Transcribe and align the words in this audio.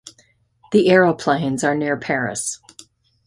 The 0.71 0.89
aeroplanes 0.89 1.63
are 1.63 1.75
near 1.75 1.95
Paris. 1.95 2.59